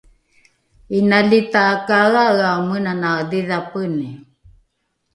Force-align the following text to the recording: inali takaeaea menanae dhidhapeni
inali 0.97 1.39
takaeaea 1.53 2.53
menanae 2.67 3.21
dhidhapeni 3.29 4.09